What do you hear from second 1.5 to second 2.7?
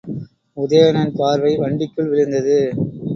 வண்டிக்குள் விழுந்தது.